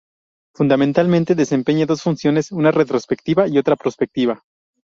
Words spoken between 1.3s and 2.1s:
desempeña dos